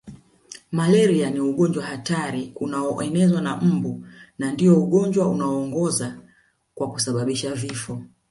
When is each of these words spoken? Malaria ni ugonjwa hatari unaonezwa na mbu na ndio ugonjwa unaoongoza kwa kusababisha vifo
Malaria 0.71 1.29
ni 1.29 1.39
ugonjwa 1.39 1.83
hatari 1.85 2.51
unaonezwa 2.55 3.41
na 3.41 3.57
mbu 3.57 4.05
na 4.39 4.51
ndio 4.51 4.83
ugonjwa 4.83 5.27
unaoongoza 5.29 6.19
kwa 6.75 6.91
kusababisha 6.91 7.55
vifo 7.55 8.03